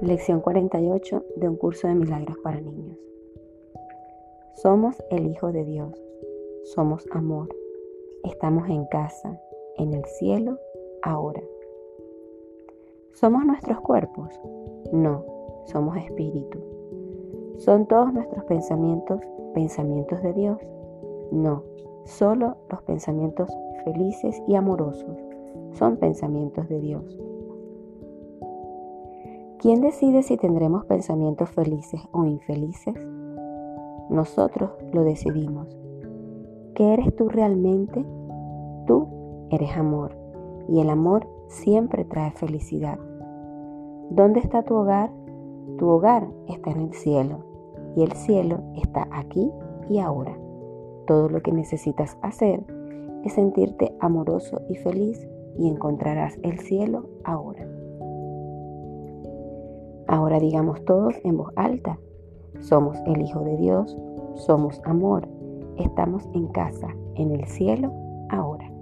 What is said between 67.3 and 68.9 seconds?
el cielo, ahora.